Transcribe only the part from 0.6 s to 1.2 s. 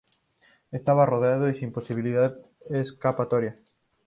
Estaba